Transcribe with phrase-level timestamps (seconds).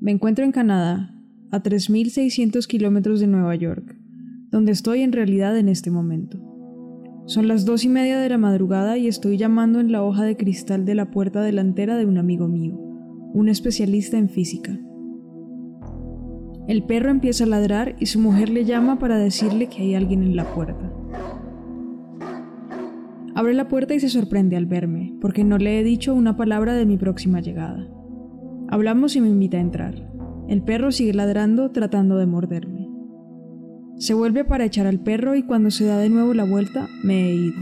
[0.00, 1.14] Me encuentro en Canadá,
[1.50, 3.98] a 3.600 kilómetros de Nueva York,
[4.50, 6.38] donde estoy en realidad en este momento.
[7.26, 10.38] Son las dos y media de la madrugada y estoy llamando en la hoja de
[10.38, 12.78] cristal de la puerta delantera de un amigo mío,
[13.34, 14.80] un especialista en física.
[16.66, 20.22] El perro empieza a ladrar y su mujer le llama para decirle que hay alguien
[20.22, 20.90] en la puerta.
[23.34, 26.72] Abre la puerta y se sorprende al verme, porque no le he dicho una palabra
[26.72, 27.99] de mi próxima llegada.
[28.70, 29.94] Hablamos y me invita a entrar.
[30.48, 32.88] El perro sigue ladrando tratando de morderme.
[33.98, 37.28] Se vuelve para echar al perro y cuando se da de nuevo la vuelta, me
[37.30, 37.60] he ido.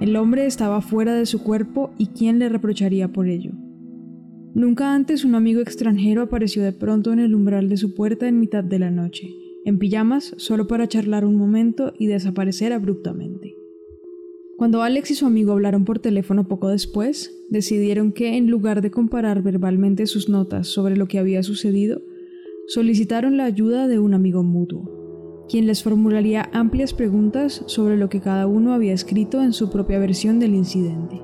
[0.00, 3.50] El hombre estaba fuera de su cuerpo y ¿quién le reprocharía por ello?
[4.54, 8.38] Nunca antes un amigo extranjero apareció de pronto en el umbral de su puerta en
[8.38, 9.28] mitad de la noche,
[9.64, 13.63] en pijamas, solo para charlar un momento y desaparecer abruptamente.
[14.56, 18.92] Cuando Alex y su amigo hablaron por teléfono poco después, decidieron que, en lugar de
[18.92, 22.02] comparar verbalmente sus notas sobre lo que había sucedido,
[22.68, 28.20] solicitaron la ayuda de un amigo mutuo, quien les formularía amplias preguntas sobre lo que
[28.20, 31.20] cada uno había escrito en su propia versión del incidente.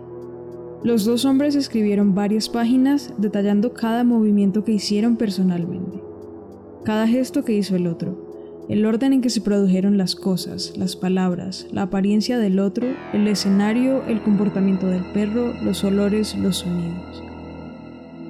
[0.83, 6.03] Los dos hombres escribieron varias páginas detallando cada movimiento que hicieron personalmente,
[6.85, 8.30] cada gesto que hizo el otro,
[8.71, 13.27] el orden en que se produjeron las cosas, las palabras, la apariencia del otro, el
[13.27, 17.25] escenario, el comportamiento del perro, los olores, los sonidos.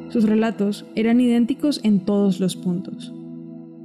[0.09, 3.15] Sus relatos eran idénticos en todos los puntos.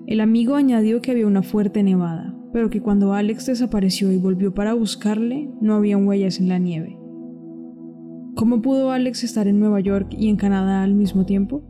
[0.07, 4.53] El amigo añadió que había una fuerte nevada, pero que cuando Alex desapareció y volvió
[4.53, 6.97] para buscarle, no había huellas en la nieve.
[8.35, 11.67] ¿Cómo pudo Alex estar en Nueva York y en Canadá al mismo tiempo?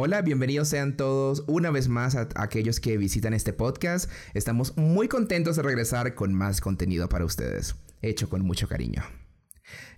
[0.00, 4.08] Hola, bienvenidos sean todos una vez más a, aquellos que visitan este podcast.
[4.32, 9.02] Estamos muy contentos de regresar con más contenido para ustedes, hecho con mucho cariño.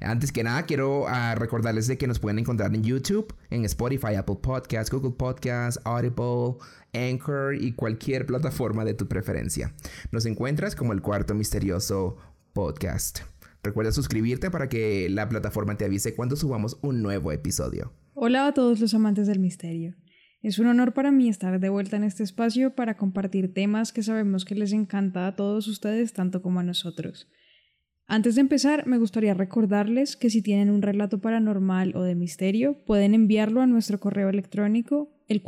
[0.00, 4.15] Antes que nada, quiero ah, recordarles de que nos pueden encontrar en YouTube, en Spotify,
[4.15, 6.56] Apple Podcasts, Google Podcasts, Audible,
[6.94, 9.75] Anchor y cualquier plataforma de tu preferencia.
[10.12, 12.17] Nos encuentras como el cuarto misterioso
[12.55, 13.19] podcast.
[13.62, 17.93] Recuerda suscribirte para que la plataforma te avise cuando subamos un nuevo episodio.
[18.22, 19.97] Hola a todos los amantes del misterio.
[20.42, 24.03] Es un honor para mí estar de vuelta en este espacio para compartir temas que
[24.03, 27.31] sabemos que les encanta a todos ustedes tanto como a nosotros.
[28.06, 32.84] Antes de empezar, me gustaría recordarles que si tienen un relato paranormal o de misterio,
[32.84, 35.41] pueden enviarlo a nuestro correo electrónico el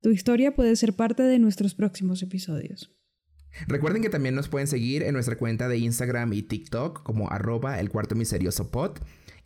[0.00, 2.92] Tu historia puede ser parte de nuestros próximos episodios.
[3.68, 7.78] Recuerden que también nos pueden seguir en nuestra cuenta de Instagram y TikTok como arroba
[7.78, 8.98] el cuarto misterioso pod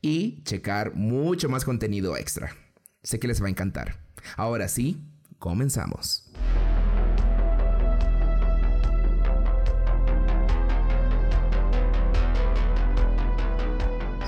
[0.03, 2.55] y checar mucho más contenido extra.
[3.03, 3.97] Sé que les va a encantar.
[4.37, 5.01] Ahora sí,
[5.39, 6.31] comenzamos.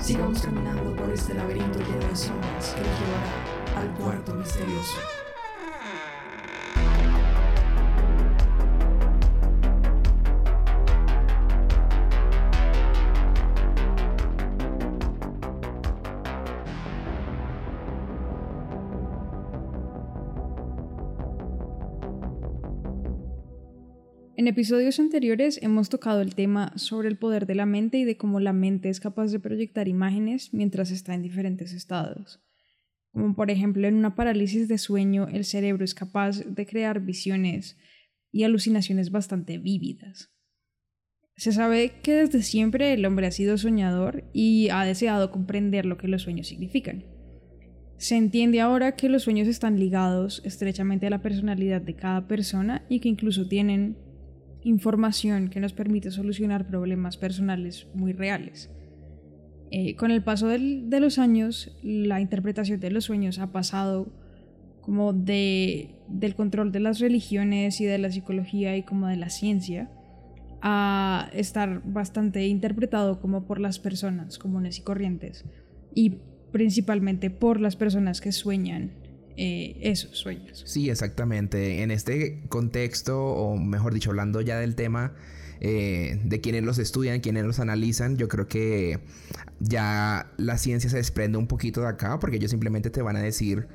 [0.01, 5.24] Sigamos caminando por este laberinto lleno de sombras que nos llevará al cuarto misterioso.
[24.55, 28.39] Episodios anteriores hemos tocado el tema sobre el poder de la mente y de cómo
[28.39, 32.41] la mente es capaz de proyectar imágenes mientras está en diferentes estados.
[33.11, 37.75] Como por ejemplo en una parálisis de sueño el cerebro es capaz de crear visiones
[38.31, 40.31] y alucinaciones bastante vívidas.
[41.35, 45.97] Se sabe que desde siempre el hombre ha sido soñador y ha deseado comprender lo
[45.97, 47.03] que los sueños significan.
[47.97, 52.85] Se entiende ahora que los sueños están ligados estrechamente a la personalidad de cada persona
[52.87, 54.04] y que incluso tienen
[54.65, 58.69] información que nos permite solucionar problemas personales muy reales.
[59.71, 64.11] Eh, con el paso de los años, la interpretación de los sueños ha pasado
[64.81, 69.29] como de, del control de las religiones y de la psicología y como de la
[69.29, 69.89] ciencia
[70.61, 75.45] a estar bastante interpretado como por las personas comunes y corrientes
[75.93, 76.17] y
[76.51, 78.91] principalmente por las personas que sueñan
[79.37, 80.63] eh, esos sueños.
[80.65, 81.83] Sí, exactamente.
[81.83, 85.13] En este contexto, o mejor dicho, hablando ya del tema
[85.61, 88.99] eh, de quienes los estudian, quienes los analizan, yo creo que
[89.59, 93.21] ya la ciencia se desprende un poquito de acá, porque ellos simplemente te van a
[93.21, 93.67] decir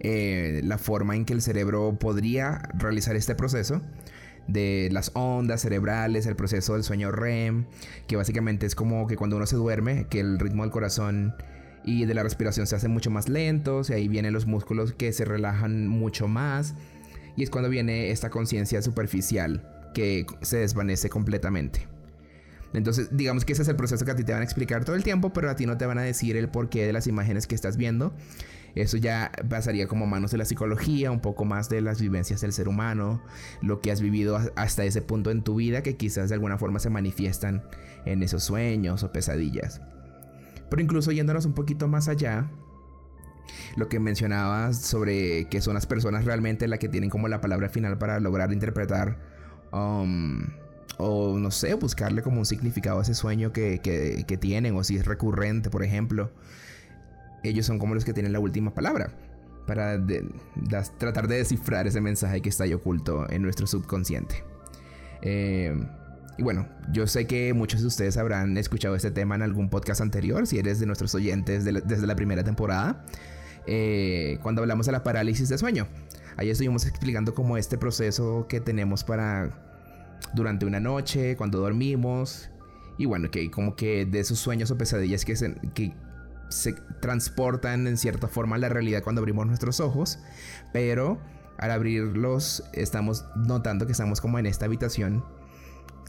[0.00, 3.82] eh, la forma en que el cerebro podría realizar este proceso
[4.48, 7.66] de las ondas cerebrales, el proceso del sueño REM,
[8.06, 11.34] que básicamente es como que cuando uno se duerme, que el ritmo del corazón
[11.84, 15.12] y de la respiración se hace mucho más lento, y ahí vienen los músculos que
[15.12, 16.74] se relajan mucho más,
[17.36, 21.86] y es cuando viene esta conciencia superficial que se desvanece completamente.
[22.74, 24.96] Entonces, digamos que ese es el proceso que a ti te van a explicar todo
[24.96, 27.46] el tiempo, pero a ti no te van a decir el porqué de las imágenes
[27.46, 28.14] que estás viendo.
[28.74, 32.54] Eso ya pasaría como manos de la psicología, un poco más de las vivencias del
[32.54, 33.22] ser humano,
[33.60, 36.78] lo que has vivido hasta ese punto en tu vida que quizás de alguna forma
[36.78, 37.62] se manifiestan
[38.06, 39.82] en esos sueños o pesadillas.
[40.72, 42.50] Pero incluso yéndonos un poquito más allá,
[43.76, 47.68] lo que mencionabas sobre que son las personas realmente las que tienen como la palabra
[47.68, 49.18] final para lograr interpretar
[49.70, 50.44] um,
[50.96, 54.96] o no sé, buscarle como un significado a ese sueño que, que tienen o si
[54.96, 56.30] es recurrente, por ejemplo
[57.42, 59.12] ellos son como los que tienen la última palabra
[59.66, 60.02] para
[60.96, 64.42] tratar de descifrar ese mensaje que está ahí oculto en nuestro subconsciente.
[65.20, 65.74] Eh,
[66.38, 70.00] y bueno, yo sé que muchos de ustedes habrán escuchado este tema en algún podcast
[70.00, 73.04] anterior, si eres de nuestros oyentes desde la primera temporada,
[73.66, 75.86] eh, cuando hablamos de la parálisis de sueño.
[76.36, 79.50] Ahí estuvimos explicando como este proceso que tenemos para
[80.32, 82.48] durante una noche, cuando dormimos,
[82.96, 85.92] y bueno, que como que de esos sueños o pesadillas que, se, que
[86.48, 90.18] se transportan en cierta forma a la realidad cuando abrimos nuestros ojos,
[90.72, 91.20] pero
[91.58, 95.22] al abrirlos estamos notando que estamos como en esta habitación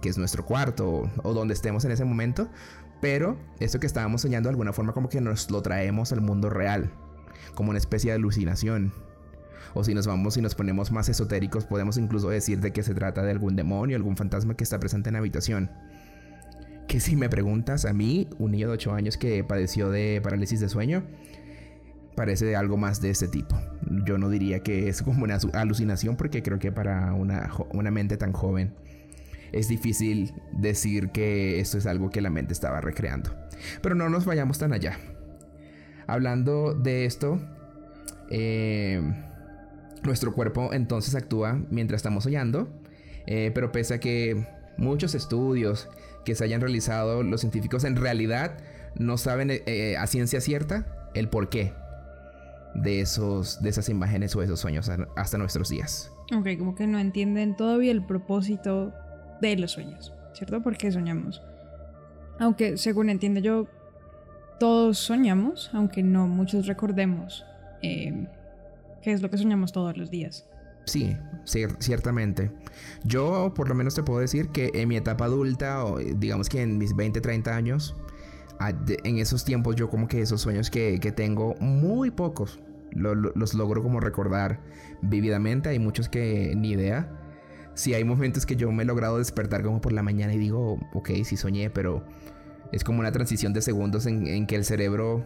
[0.04, 2.50] que es nuestro cuarto o, donde estemos en ese momento,
[3.00, 6.50] pero esto que estábamos soñando de alguna forma como que nos lo traemos al mundo
[6.50, 6.92] real,
[7.56, 8.94] como una especie de alucinación.
[9.74, 12.94] O si nos vamos y nos ponemos más esotéricos, podemos incluso decir de que se
[12.94, 15.72] trata de algún demonio, algún fantasma que está presente en la habitación
[16.86, 20.60] que si me preguntas a mí, un niño de 8 años que padeció de parálisis
[20.60, 21.04] de sueño,
[22.16, 23.56] parece algo más de este tipo.
[24.06, 28.18] Yo no diría que es como una alucinación porque creo que para una, una mente
[28.18, 28.76] tan joven
[29.54, 33.32] es difícil decir que esto es algo que la mente estaba recreando.
[33.82, 34.98] Pero no nos vayamos tan allá.
[36.08, 37.40] Hablando de esto,
[38.30, 39.02] eh,
[40.04, 42.68] nuestro cuerpo entonces actúa mientras estamos soñando,
[43.26, 44.46] eh, pero pese a que
[44.78, 45.88] muchos estudios
[46.26, 48.58] que se hayan realizado los científicos en realidad
[48.96, 51.74] no saben eh, a ciencia cierta el porqué
[52.74, 56.12] de esos de esas imágenes o esos sueños hasta nuestros días.
[56.36, 58.94] Ok, como que no entienden todavía el propósito
[59.50, 60.62] de los sueños, ¿cierto?
[60.62, 61.42] ¿Por qué soñamos?
[62.40, 63.68] Aunque según entiendo yo,
[64.60, 67.46] todos soñamos, aunque no muchos recordemos
[67.82, 68.28] eh,
[69.02, 70.48] qué es lo que soñamos todos los días.
[70.86, 72.52] Sí, ciertamente.
[73.04, 76.62] Yo por lo menos te puedo decir que en mi etapa adulta, o digamos que
[76.62, 77.96] en mis 20, 30 años,
[78.60, 82.60] en esos tiempos yo como que esos sueños que, tengo, muy pocos,
[82.92, 84.60] los logro como recordar
[85.02, 85.70] vividamente.
[85.70, 87.10] Hay muchos que ni idea.
[87.76, 90.80] Sí, hay momentos que yo me he logrado despertar como por la mañana y digo,
[90.94, 92.04] ok, sí soñé, pero
[92.72, 95.26] es como una transición de segundos en que el cerebro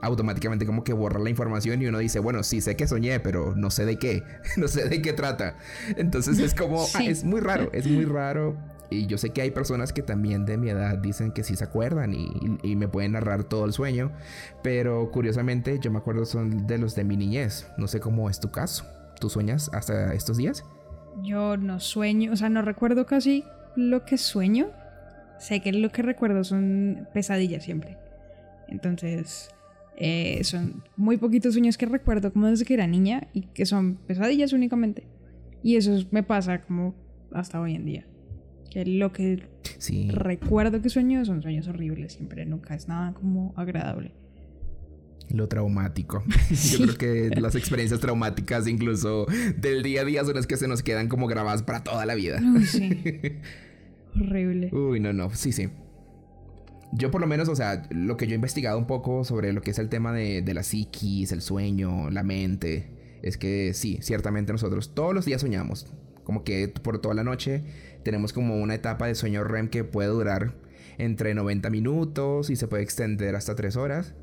[0.00, 3.54] automáticamente como que borra la información y uno dice, bueno, sí sé que soñé, pero
[3.56, 4.22] no sé de qué,
[4.56, 5.56] no sé de qué trata.
[5.96, 8.56] Entonces es como, ah, es muy raro, es muy raro.
[8.90, 11.64] Y yo sé que hay personas que también de mi edad dicen que sí se
[11.64, 14.12] acuerdan y, me pueden narrar todo el sueño,
[14.62, 17.66] pero curiosamente yo me acuerdo son de los de mi niñez.
[17.76, 18.86] No sé cómo es tu caso.
[19.20, 20.64] ¿Tú sueñas hasta estos días?
[21.22, 23.44] Yo no sueño, o sea, no recuerdo casi
[23.76, 24.68] lo que sueño.
[25.38, 27.96] Sé que lo que recuerdo son pesadillas siempre.
[28.68, 29.50] Entonces,
[29.96, 33.96] eh, son muy poquitos sueños que recuerdo como desde que era niña y que son
[33.96, 35.06] pesadillas únicamente.
[35.62, 36.94] Y eso me pasa como
[37.32, 38.06] hasta hoy en día.
[38.70, 39.42] Que lo que
[40.12, 44.12] recuerdo que sueño son sueños horribles siempre, nunca es nada como agradable.
[45.30, 46.22] Lo traumático.
[46.50, 50.68] Yo creo que las experiencias traumáticas, incluso del día a día, son las que se
[50.68, 52.40] nos quedan como grabadas para toda la vida.
[52.64, 52.90] sí.
[54.16, 54.70] Horrible.
[54.72, 55.34] Uy, no, no.
[55.34, 55.68] Sí, sí
[56.92, 59.60] yo por lo menos, o sea, lo que yo he investigado un poco sobre lo
[59.60, 62.90] que es el tema de, la psiquis, el sueño, la mente,
[63.22, 65.86] es que sí, ciertamente nosotros todos los días soñamos.
[66.24, 67.62] Como que por toda la noche
[68.04, 70.54] tenemos como una etapa de sueño REM que puede durar
[70.98, 74.14] entre 90 minutos y se puede extender hasta 3 horas.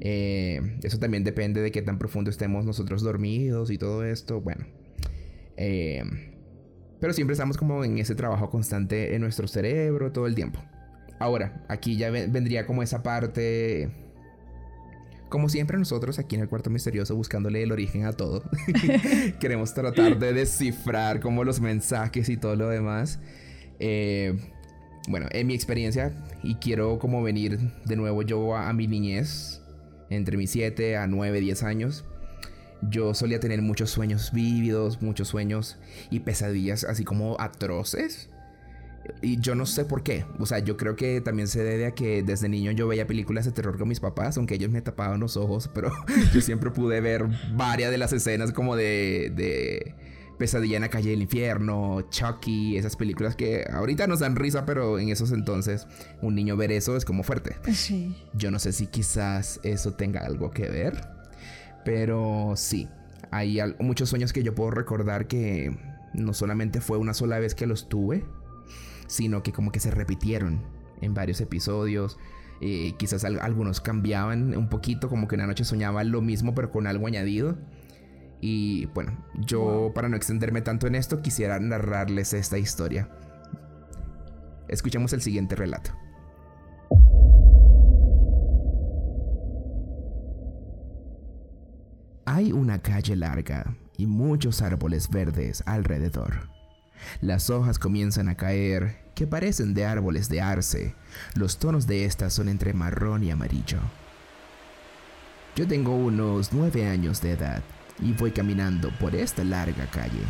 [0.00, 4.40] Eh, eso también depende de qué tan profundo estemos nosotros dormidos y todo esto.
[4.40, 4.66] Bueno.
[5.56, 6.02] Eh,
[7.00, 10.60] pero siempre estamos como en ese trabajo constante en nuestro cerebro todo el tiempo.
[11.18, 13.90] Ahora, aquí ya vendría como esa parte
[15.32, 18.44] como siempre nosotros aquí en el cuarto misterioso buscándole el origen a todo,
[19.40, 23.18] queremos tratar de descifrar como los mensajes y todo lo demás.
[23.78, 24.36] Eh,
[25.08, 26.12] bueno, en mi experiencia,
[26.42, 29.61] y quiero como venir de nuevo yo a, mi niñez,
[30.12, 32.04] entre mis 7 a 9, 10 años,
[32.82, 35.78] yo solía tener muchos sueños vívidos, muchos sueños
[36.10, 38.28] y pesadillas así como atroces.
[39.20, 40.24] Y yo no sé por qué.
[40.38, 43.44] O sea, yo creo que también se debe a que desde niño yo veía películas
[43.44, 45.90] de terror con mis papás, aunque ellos me tapaban los ojos, pero
[46.32, 49.94] yo siempre pude ver varias de las escenas como de, de
[50.42, 54.98] Pesadilla en la calle del infierno, Chucky, esas películas que ahorita nos dan risa, pero
[54.98, 55.86] en esos entonces
[56.20, 57.54] un niño ver eso es como fuerte.
[57.72, 58.16] Sí.
[58.34, 61.00] Yo no sé si quizás eso tenga algo que ver,
[61.84, 62.88] pero sí,
[63.30, 65.78] hay muchos sueños que yo puedo recordar que
[66.12, 68.24] no solamente fue una sola vez que los tuve,
[69.06, 70.60] sino que como que se repitieron
[71.02, 72.18] en varios episodios.
[72.60, 76.88] Eh, quizás algunos cambiaban un poquito, como que una noche soñaba lo mismo pero con
[76.88, 77.56] algo añadido.
[78.44, 83.08] Y bueno, yo para no extenderme tanto en esto, quisiera narrarles esta historia.
[84.66, 85.92] Escuchemos el siguiente relato.
[92.24, 96.48] Hay una calle larga y muchos árboles verdes alrededor.
[97.20, 100.96] Las hojas comienzan a caer, que parecen de árboles de arce.
[101.36, 103.78] Los tonos de estas son entre marrón y amarillo.
[105.54, 107.62] Yo tengo unos nueve años de edad
[108.02, 110.22] y voy caminando por esta larga calle.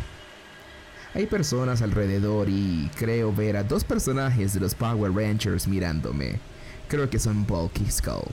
[1.15, 6.39] Hay personas alrededor y creo ver a dos personajes de los Power Rangers mirándome.
[6.87, 8.31] Creo que son Bulky Skull.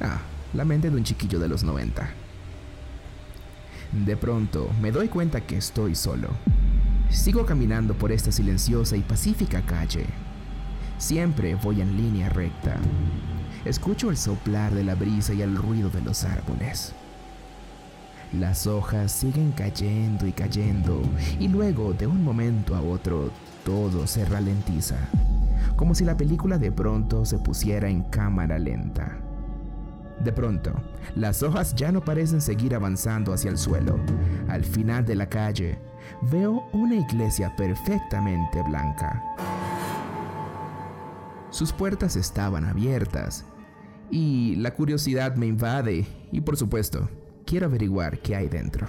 [0.00, 0.20] Ah,
[0.54, 2.08] la mente de un chiquillo de los 90.
[4.04, 6.28] De pronto me doy cuenta que estoy solo.
[7.10, 10.06] Sigo caminando por esta silenciosa y pacífica calle.
[10.98, 12.76] Siempre voy en línea recta.
[13.64, 16.94] Escucho el soplar de la brisa y el ruido de los árboles.
[18.38, 21.02] Las hojas siguen cayendo y cayendo
[21.38, 23.30] y luego de un momento a otro
[23.62, 24.96] todo se ralentiza,
[25.76, 29.18] como si la película de pronto se pusiera en cámara lenta.
[30.24, 30.72] De pronto,
[31.14, 33.98] las hojas ya no parecen seguir avanzando hacia el suelo.
[34.48, 35.78] Al final de la calle,
[36.30, 39.22] veo una iglesia perfectamente blanca.
[41.50, 43.44] Sus puertas estaban abiertas
[44.10, 47.10] y la curiosidad me invade y por supuesto,
[47.52, 48.88] Quiero averiguar qué hay dentro.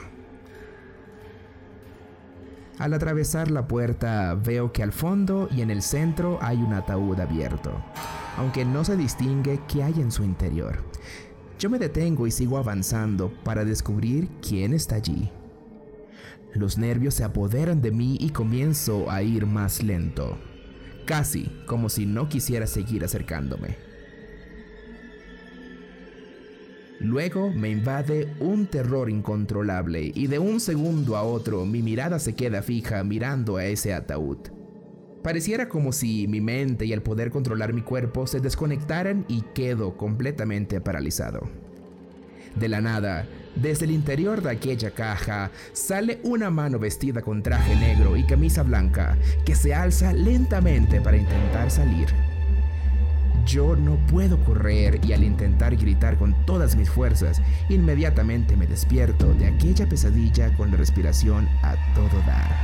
[2.79, 7.19] Al atravesar la puerta veo que al fondo y en el centro hay un ataúd
[7.19, 7.73] abierto,
[8.37, 10.77] aunque no se distingue qué hay en su interior.
[11.59, 15.29] Yo me detengo y sigo avanzando para descubrir quién está allí.
[16.53, 20.37] Los nervios se apoderan de mí y comienzo a ir más lento,
[21.05, 23.92] casi como si no quisiera seguir acercándome.
[27.03, 32.33] Luego me invade un terror incontrolable y de un segundo a otro mi mirada se
[32.33, 34.37] queda fija mirando a ese ataúd.
[35.21, 39.97] Pareciera como si mi mente y el poder controlar mi cuerpo se desconectaran y quedo
[39.97, 41.49] completamente paralizado.
[42.55, 43.25] De la nada,
[43.57, 48.63] desde el interior de aquella caja sale una mano vestida con traje negro y camisa
[48.63, 52.07] blanca que se alza lentamente para intentar salir.
[53.45, 59.33] Yo no puedo correr y al intentar gritar con todas mis fuerzas, inmediatamente me despierto
[59.33, 62.55] de aquella pesadilla con la respiración a todo dar.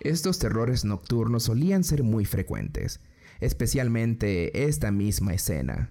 [0.00, 3.00] Estos terrores nocturnos solían ser muy frecuentes,
[3.40, 5.90] especialmente esta misma escena.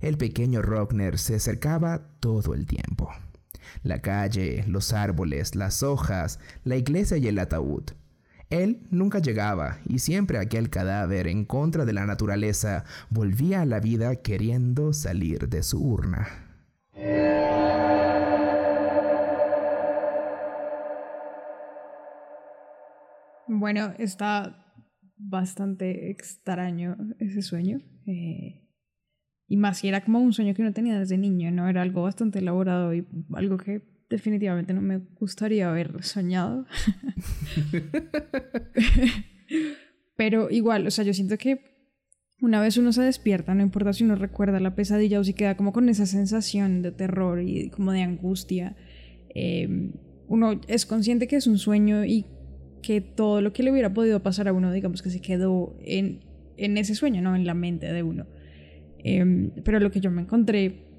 [0.00, 3.10] El pequeño Rockner se acercaba todo el tiempo.
[3.82, 7.92] La calle, los árboles, las hojas, la iglesia y el ataúd
[8.52, 13.80] él nunca llegaba y siempre aquel cadáver en contra de la naturaleza volvía a la
[13.80, 16.28] vida queriendo salir de su urna.
[23.48, 24.62] Bueno, está
[25.16, 27.80] bastante extraño ese sueño.
[28.06, 28.68] Eh,
[29.48, 31.68] y más si era como un sueño que no tenía desde niño, ¿no?
[31.68, 36.66] Era algo bastante elaborado y algo que definitivamente no me gustaría haber soñado.
[40.16, 41.72] Pero igual, o sea, yo siento que
[42.40, 45.56] una vez uno se despierta, no importa si uno recuerda la pesadilla o si queda
[45.56, 48.76] como con esa sensación de terror y como de angustia,
[49.34, 49.92] em,
[50.28, 52.26] uno es consciente que es un sueño y
[52.82, 56.20] que todo lo que le hubiera podido pasar a uno, digamos que se quedó en,
[56.56, 58.26] en ese sueño, no en la mente de uno.
[58.98, 60.91] Em, pero lo que yo me encontré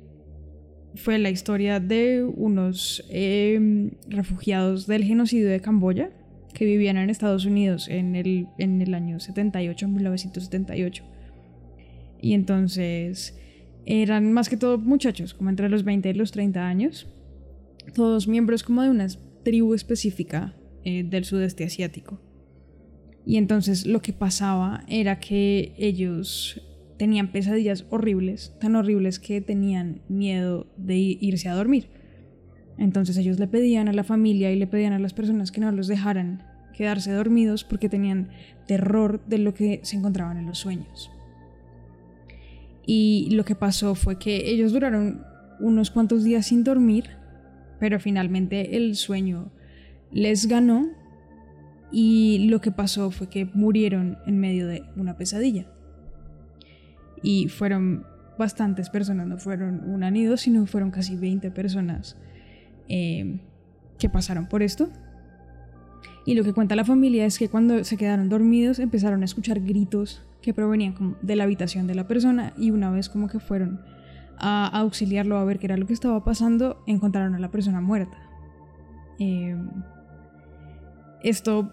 [0.96, 6.12] fue la historia de unos em, refugiados del genocidio de Camboya
[6.54, 11.04] que vivían en Estados Unidos en el, en el año 78, 1978.
[12.22, 13.36] Y entonces
[13.86, 17.08] Eran más que todo muchachos, como entre los 20 y los 30 años,
[17.94, 19.08] todos miembros como de una
[19.44, 22.22] tribu específica eh, del sudeste asiático.
[23.26, 26.62] Y entonces lo que pasaba era que ellos
[27.04, 31.90] tenían pesadillas horribles, tan horribles que tenían miedo de irse a dormir.
[32.78, 35.70] Entonces ellos le pedían a la familia y le pedían a las personas que no
[35.74, 36.44] los dejaran
[36.74, 38.30] quedarse dormidos porque tenían
[38.68, 41.12] terror de lo que se encontraban en los sueños.
[42.86, 45.26] Y lo que pasó fue que ellos duraron
[45.60, 47.10] unos cuantos días sin dormir,
[47.82, 49.52] pero finalmente el sueño
[50.10, 50.88] les ganó
[51.92, 55.68] y lo que pasó fue que murieron en medio de una pesadilla.
[57.24, 58.06] Y fueron
[58.38, 62.18] bastantes personas, no fueron una ni dos, sino fueron casi 20 personas
[62.88, 63.40] eh,
[63.98, 64.90] que pasaron por esto.
[66.26, 69.60] Y lo que cuenta la familia es que cuando se quedaron dormidos empezaron a escuchar
[69.60, 73.40] gritos que provenían como de la habitación de la persona y una vez como que
[73.40, 73.82] fueron
[74.38, 78.18] a auxiliarlo a ver qué era lo que estaba pasando, encontraron a la persona muerta.
[79.20, 79.56] Eh,
[81.24, 81.72] esto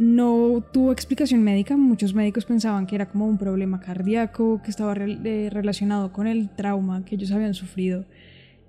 [0.00, 4.94] no tuvo explicación médica, muchos médicos pensaban que era como un problema cardíaco que estaba
[4.96, 8.06] eh, relacionado con el trauma que ellos habían sufrido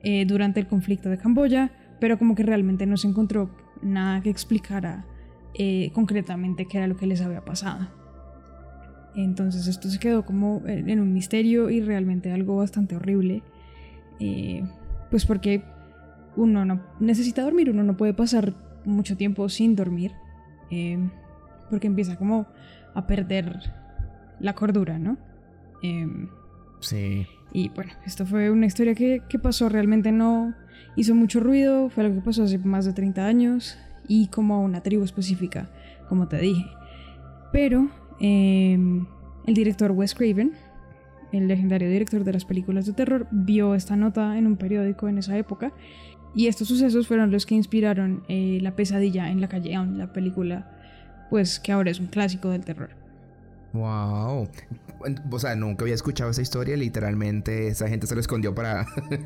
[0.04, 1.72] eh, durante el conflicto de Camboya,
[2.02, 3.50] pero como que realmente no se encontró
[3.82, 5.06] nada que explicara
[5.54, 7.88] eh, concretamente qué era lo que les había pasado.
[9.16, 13.42] Entonces esto se quedó como en un misterio y realmente algo bastante horrible,
[15.10, 15.64] pues porque
[16.36, 18.54] uno no necesita dormir, uno no puede pasar
[18.86, 20.12] mucho tiempo sin dormir,
[20.72, 20.98] eh,
[21.72, 22.46] porque empieza como
[22.94, 23.74] a perder
[24.40, 25.18] la cordura, ¿no?
[25.82, 26.28] Eh,
[26.82, 27.25] sí.
[27.54, 30.54] Y bueno, esto fue una historia que, pasó, realmente no
[30.96, 34.60] hizo mucho ruido, fue lo que pasó hace más de 30 años y como a
[34.60, 35.70] una tribu específica,
[36.08, 36.66] como te dije.
[37.51, 39.08] Pero em,
[39.46, 40.51] el director Wes Craven,
[41.32, 45.18] el legendario director de las películas de terror, vio esta nota en un periódico en
[45.18, 45.74] esa época
[46.34, 50.81] y estos sucesos fueron los que inspiraron eh, La pesadilla en la calle la película,
[51.32, 52.89] pues que ahora es un clásico del terror.
[53.72, 54.50] Wow.
[55.32, 56.76] O sea, nunca había escuchado esa historia.
[56.76, 58.86] Literalmente, esa gente se lo escondió para.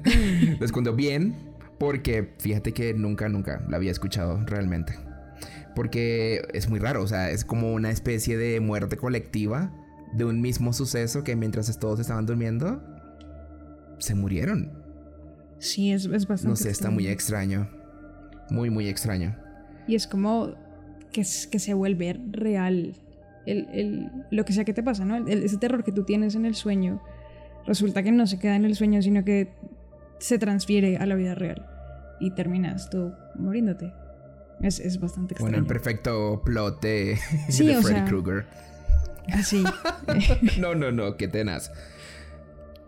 [0.59, 1.35] lo escondió bien.
[1.79, 4.93] Porque fíjate que nunca, nunca la había escuchado realmente.
[5.75, 7.01] Porque es muy raro.
[7.01, 9.73] O sea, es como una especie de muerte colectiva
[10.13, 12.83] de un mismo suceso que mientras todos estaban durmiendo,
[13.97, 14.71] se murieron.
[15.57, 16.49] Sí, es, es bastante.
[16.49, 17.67] No sé, está muy extraño.
[18.51, 19.35] Muy, muy extraño.
[19.87, 20.53] Y es como
[21.15, 22.93] que, que se vuelve real
[23.45, 25.25] el, el, lo que sea que te pasa, ¿no?
[25.27, 27.01] ese terror que tú tienes en el sueño,
[27.65, 29.53] resulta que no se queda en el sueño, sino que
[30.19, 31.65] se transfiere a la vida real.
[32.19, 33.93] Y terminas tú muriéndote.
[34.61, 35.51] Es, es bastante extraño.
[35.51, 37.17] Bueno, el perfecto plot de,
[37.49, 38.45] Freddy Krueger.
[39.31, 39.63] Así.
[40.59, 41.71] no, no, no, qué tenaz.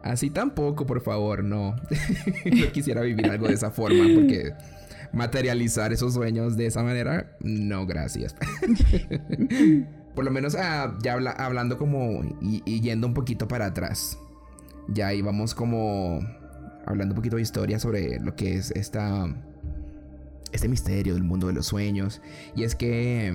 [0.01, 1.75] Así tampoco, por favor, no.
[2.45, 4.53] no quisiera vivir algo de esa forma porque
[5.13, 8.35] materializar esos sueños de esa manera, no, gracias.
[10.17, 14.17] por lo menos ah, ya hablando como y, yendo un poquito para atrás.
[14.87, 16.21] Ya íbamos como
[16.87, 19.27] hablando un poquito de historia sobre lo que es esta
[20.51, 22.19] este misterio del mundo de los sueños
[22.55, 23.31] y es que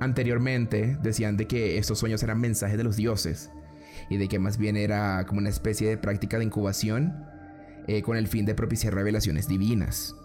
[0.00, 3.50] anteriormente decían de que estos sueños eran mensajes de los dioses
[4.08, 7.26] y de que más bien era como una especie de práctica de incubación
[7.86, 10.16] eh, con el fin de propiciar revelaciones divinas.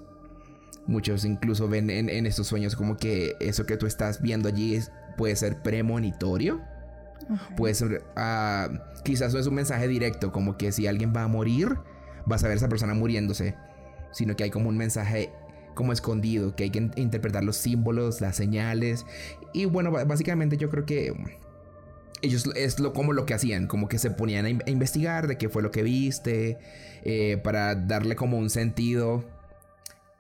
[0.90, 4.80] Muchos incluso ven en, estos sueños como que eso que tú estás viendo allí
[5.18, 6.62] puede ser premonitorio.
[7.56, 8.70] Puede ser, ah,
[9.04, 11.78] quizás no es un mensaje directo, como que si alguien va a morir,
[12.26, 13.54] vas a ver a esa persona muriéndose,
[14.12, 15.32] sino que hay como un mensaje
[15.76, 19.06] como escondido, que hay que interpretar los símbolos, las señales.
[19.54, 21.14] Y bueno, básicamente yo creo que
[22.24, 25.50] ellos es lo, como lo que hacían, como que se ponían a, investigar de qué
[25.50, 26.58] fue lo que viste,
[27.04, 29.24] eh, para darle como un sentido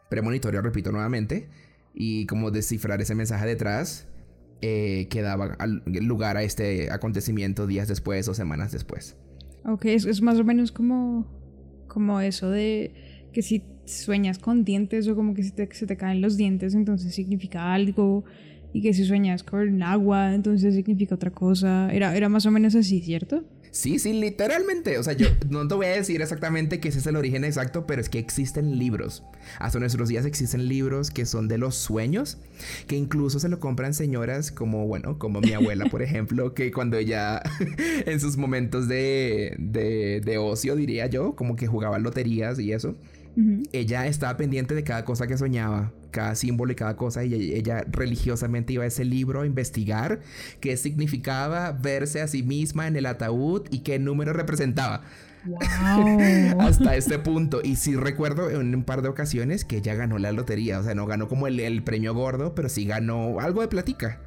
[0.09, 1.47] premonitorio, repito nuevamente,
[1.93, 4.07] y como descifrar ese mensaje detrás
[4.61, 9.15] eh, que daba lugar a este acontecimiento días después o semanas después.
[9.65, 11.27] Ok, es, es más o menos como,
[11.87, 12.93] como eso de
[13.31, 17.13] que si sueñas con dientes o como que si se te caen los dientes, entonces
[17.13, 18.23] significa algo
[18.73, 21.91] y que si sueñas con agua, entonces significa otra cosa.
[21.91, 23.43] Era, era más o menos así, ¿cierto?
[23.71, 24.97] Sí, sí, literalmente.
[24.97, 27.85] O sea, yo no te voy a decir exactamente que ese es el origen exacto,
[27.85, 29.23] pero es que existen libros.
[29.59, 32.39] Hasta nuestros días existen libros que son de los sueños,
[32.87, 36.97] que incluso se lo compran señoras como, bueno, como mi abuela, por ejemplo, que cuando
[36.97, 37.41] ella,
[38.05, 42.95] en sus momentos de, de, de ocio, diría yo, como que jugaba loterías y eso
[43.71, 47.85] ella estaba pendiente de cada cosa que soñaba, cada símbolo y cada cosa, y ella
[47.89, 50.19] religiosamente iba a ese libro a investigar
[50.59, 55.01] qué significaba verse a sí misma en el ataúd y qué número representaba.
[55.45, 55.59] Wow.
[56.59, 57.61] Hasta este punto.
[57.63, 60.79] Y sí recuerdo en un par de ocasiones que ella ganó la lotería.
[60.79, 64.19] O sea, no ganó como el, premio gordo, pero sí ganó algo de platica.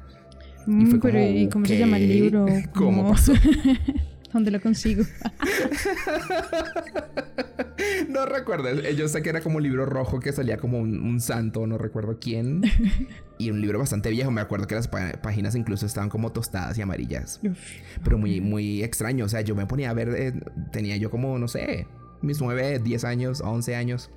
[0.67, 2.45] y fue mm, pero ¿y cómo se llama el libro?
[2.73, 3.33] ¿Cómo, pasó?
[4.33, 5.03] ¿Dónde lo consigo?
[8.09, 8.73] no recuerdo.
[8.89, 12.17] Yo sé que era como un libro rojo que salía como un, santo, no recuerdo
[12.19, 12.63] quién.
[13.39, 14.31] Y un libro bastante viejo.
[14.31, 17.41] Me acuerdo que las páginas incluso estaban como tostadas y amarillas.
[18.03, 19.25] Pero muy, muy extraño.
[19.25, 20.09] O sea, yo me ponía a ver.
[20.15, 20.33] Eh,
[20.71, 21.87] tenía yo como, no sé,
[22.21, 24.11] mis 9, 10 años, 11 años.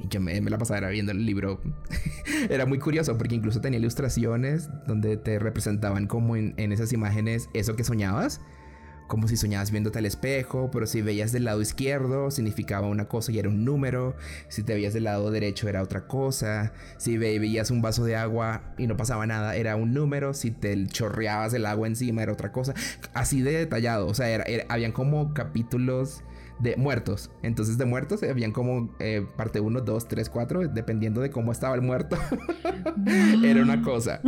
[0.00, 1.60] Y yo me, la pasaba viendo el libro.
[2.50, 7.50] Era muy curioso porque incluso tenía ilustraciones donde te representaban como en, en esas imágenes
[7.52, 8.40] eso que soñabas
[9.06, 13.32] como si soñabas viéndote al espejo, pero si veías del lado izquierdo significaba una cosa
[13.32, 14.16] y era un número,
[14.48, 18.74] si te veías del lado derecho era otra cosa, si veías un vaso de agua
[18.78, 22.52] y no pasaba nada era un número, si te chorreabas el agua encima era otra
[22.52, 22.74] cosa,
[23.14, 26.22] así de detallado, o sea, habían como capítulos
[26.58, 27.30] de muertos.
[27.42, 31.74] Entonces de muertos habían como eh, parte 1, 2, 3, 4, dependiendo de cómo estaba
[31.74, 32.16] el muerto.
[33.44, 34.20] Era una cosa.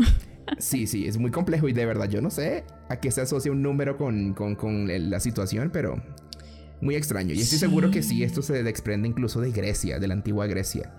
[0.58, 3.52] Sí, sí, es muy complejo y de verdad yo no sé a qué se asocia
[3.52, 4.34] un número con,
[5.10, 6.02] la situación, pero
[6.80, 7.34] muy extraño.
[7.34, 10.94] Y estoy seguro que sí, esto se desprende incluso de Grecia, de la antigua Grecia,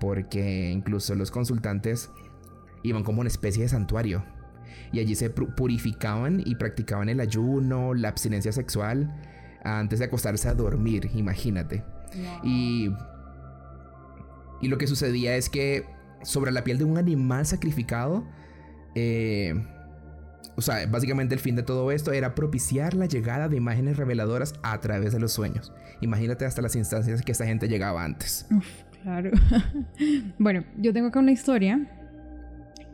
[0.00, 2.10] porque incluso los consultantes
[2.82, 4.24] iban como una especie de santuario
[4.92, 9.12] y allí se purificaban y practicaban el ayuno, la abstinencia sexual
[9.66, 11.84] antes de acostarse a dormir, imagínate.
[12.42, 12.90] Y,
[14.60, 15.84] y lo que sucedía es que
[16.22, 18.24] sobre la piel de un animal sacrificado,
[18.94, 19.54] eh,
[20.56, 24.54] o sea, básicamente el fin de todo esto era propiciar la llegada de imágenes reveladoras
[24.62, 25.72] a través de los sueños.
[26.00, 28.46] Imagínate hasta las instancias que esta gente llegaba antes.
[29.02, 29.30] claro.
[30.38, 31.86] bueno, yo tengo acá una historia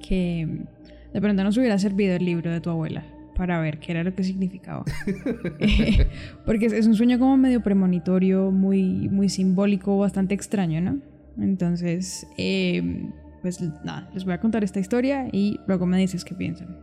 [0.04, 0.64] que
[1.12, 4.14] de pronto nos hubiera servido el libro de tu abuela para ver qué era lo
[4.14, 4.84] que significaba.
[6.46, 10.98] porque es un sueño como medio premonitorio, muy, muy simbólico, bastante extraño, ¿no?
[11.38, 16.34] Entonces, eh, pues nada, les voy a contar esta historia y luego me dices qué
[16.34, 16.76] piensan.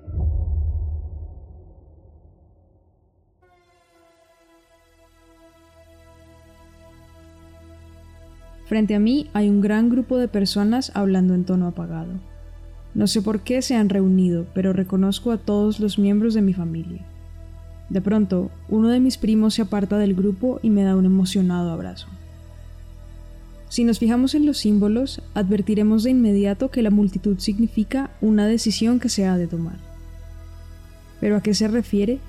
[8.66, 12.20] Frente a mí hay un gran grupo de personas hablando en tono apagado.
[13.00, 16.54] No sé por qué se han reunido, pero reconozco a todos los miembros de mi
[16.54, 17.00] familia.
[17.88, 21.72] De pronto, uno de mis primos se aparta del grupo y me da un emocionado
[21.72, 22.08] abrazo.
[23.70, 29.00] Si nos fijamos en los símbolos, advertiremos de inmediato que la multitud significa una decisión
[29.00, 29.78] que se ha de tomar.
[31.22, 32.20] ¿Pero a qué se refiere?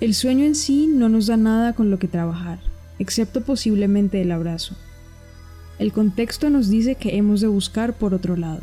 [0.00, 2.60] El sueño en sí no nos da nada con lo que trabajar,
[3.00, 4.76] excepto posiblemente el abrazo.
[5.80, 8.60] El contexto nos dice que hemos de buscar por otro lado.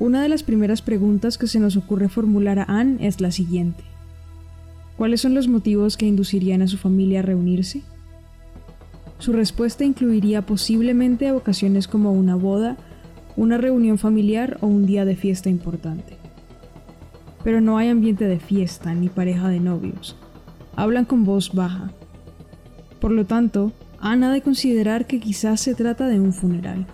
[0.00, 3.84] Una de las primeras preguntas que se nos ocurre formular a Anne es la siguiente.
[4.96, 7.82] ¿Cuáles son los motivos que inducirían a su familia a reunirse?
[9.18, 12.78] Su respuesta incluiría posiblemente ocasiones como una boda,
[13.36, 16.16] una reunión familiar o un día de fiesta importante.
[17.44, 20.16] Pero no hay ambiente de fiesta ni pareja de novios.
[20.76, 21.92] Hablan con voz baja.
[23.00, 26.86] Por lo tanto, Ana de considerar que quizás se trata de un funeral.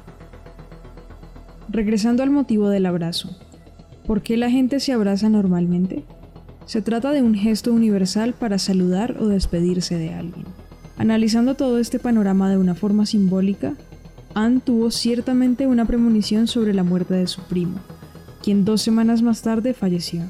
[1.69, 3.37] Regresando al motivo del abrazo.
[4.07, 6.05] ¿Por qué la gente se abraza normalmente?
[6.65, 10.47] Se trata de un gesto universal para saludar o despedirse de alguien.
[10.97, 13.75] Analizando todo este panorama de una forma simbólica,
[14.35, 17.79] Anne tuvo ciertamente una premonición sobre la muerte de su primo,
[18.43, 20.23] quien dos semanas más tarde falleció.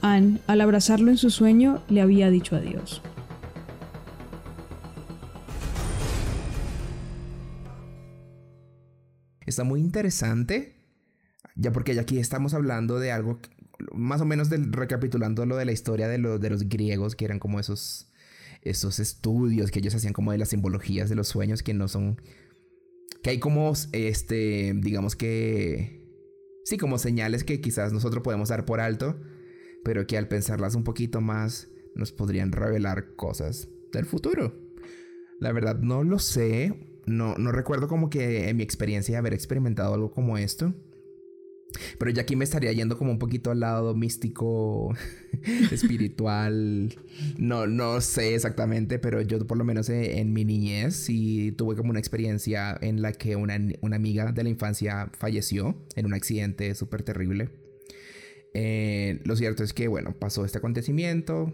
[0.00, 3.02] Anne, al abrazarlo en su sueño, le había dicho adiós.
[9.50, 10.76] Está muy interesante,
[11.56, 13.40] ya porque aquí estamos hablando de algo
[13.92, 17.60] más o menos recapitulando lo de la historia de, de los griegos, que eran como
[17.60, 18.10] esos
[18.62, 22.20] estos estudios que ellos hacían como de las simbologías de los sueños que no son...
[23.22, 26.00] Que hay como, este, digamos que...
[26.64, 29.20] Sí, como señales que quizás nosotros podemos dar por alto,
[29.82, 34.54] pero que al pensarlas un poquito más nos podrían revelar cosas del futuro.
[35.40, 39.94] La verdad no lo sé, no, no recuerdo como que en mi experiencia haber experimentado
[39.94, 40.74] algo como esto.
[41.98, 44.94] Pero ya aquí me estaría yendo como un poquito al lado místico,
[45.70, 46.94] espiritual.
[47.38, 51.76] No, no sé exactamente, pero yo por lo menos eh, en mi niñez sí tuve
[51.76, 56.74] como una experiencia en la que una, amiga de la infancia falleció en un accidente
[56.74, 57.50] súper terrible.
[58.52, 61.52] Eh, lo cierto es que, bueno, pasó este acontecimiento,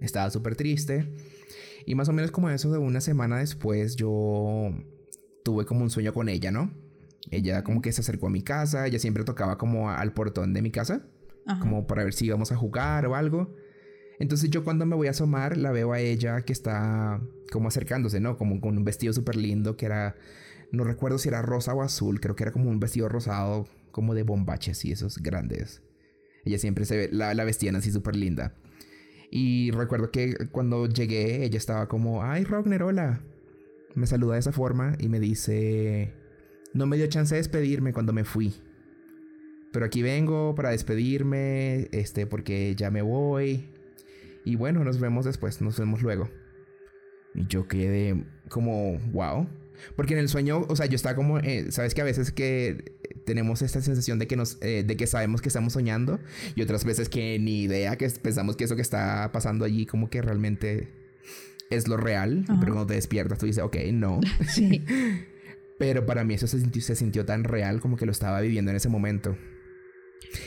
[0.00, 1.06] estaba súper triste.
[1.86, 4.72] Y más o menos como eso de una semana después yo
[5.44, 6.72] tuve como un sueño con ella, ¿no?
[7.30, 10.62] Ella como que se acercó a mi casa, ella siempre tocaba como al portón de
[10.62, 11.06] mi casa,
[11.60, 13.54] como para ver si íbamos a jugar o algo.
[14.18, 17.20] Entonces yo cuando me voy a asomar la veo a ella que está
[17.52, 18.36] como acercándose, ¿no?
[18.36, 20.16] Como con un vestido súper lindo que era,
[20.72, 24.14] no recuerdo si era rosa o azul, creo que era como un vestido rosado, como
[24.14, 25.82] de bombaches y esos grandes.
[26.44, 28.54] Ella siempre se ve, la, la vestían así súper linda.
[29.30, 33.20] Y recuerdo que cuando llegué, ella estaba como, ay, Rogner, hola.
[33.94, 36.12] Me saluda de esa forma y me dice,
[36.74, 38.54] no me dio chance de despedirme cuando me fui.
[39.72, 43.68] Pero aquí vengo para despedirme, este, porque ya me voy.
[44.44, 46.30] Y bueno, nos vemos después, nos vemos luego.
[47.34, 49.46] Y yo quedé como, wow.
[49.94, 52.95] Porque en el sueño, o sea, yo estaba como, eh, sabes que a veces que
[53.26, 56.18] tenemos esta sensación de que nos, eh, de que sabemos que estamos soñando
[56.54, 60.08] y otras veces que ni idea, que pensamos que eso que está pasando allí como
[60.08, 60.88] que realmente
[61.68, 64.20] es lo real, pero cuando te despiertas tú dices, ok, no.
[64.48, 64.84] Sí.
[65.78, 68.70] pero para mí eso se sintió, se sintió tan real como que lo estaba viviendo
[68.70, 69.36] en ese momento.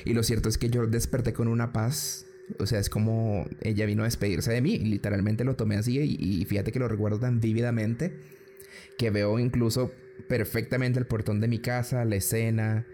[0.06, 2.26] Y lo cierto es que yo desperté con una paz
[2.58, 4.74] o sea, es como ella vino a despedirse de mí.
[4.74, 8.39] Y literalmente lo tomé así y, fíjate que lo recuerdo tan vívidamente
[8.98, 9.92] que veo incluso
[10.28, 12.86] perfectamente el portón de mi casa, la escena.